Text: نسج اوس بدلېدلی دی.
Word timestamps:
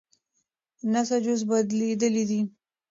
نسج 0.91 1.25
اوس 1.29 1.41
بدلېدلی 1.49 2.23
دی. 2.29 2.39